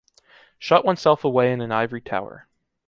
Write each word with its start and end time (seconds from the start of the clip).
Shut 0.57 0.83
oneself 0.83 1.23
away 1.23 1.53
in 1.53 1.61
an 1.61 1.71
ivory 1.71 2.01
tower. 2.01 2.47